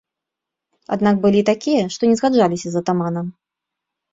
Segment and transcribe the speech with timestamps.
[0.95, 3.29] Аднак былі і такія, што не згаджаліся з атаманам.